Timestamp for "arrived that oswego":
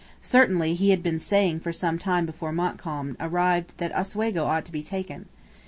3.19-4.45